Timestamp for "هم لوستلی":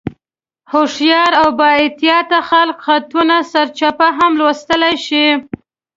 4.17-4.95